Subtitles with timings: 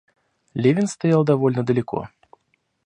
[0.55, 2.09] Левин стоял довольно далеко.